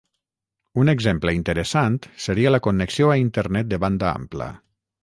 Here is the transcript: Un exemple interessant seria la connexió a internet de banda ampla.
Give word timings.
Un 0.83 0.89
exemple 0.93 1.35
interessant 1.39 1.99
seria 2.25 2.55
la 2.55 2.63
connexió 2.69 3.13
a 3.17 3.21
internet 3.29 3.73
de 3.77 3.83
banda 3.87 4.15
ampla. 4.17 4.55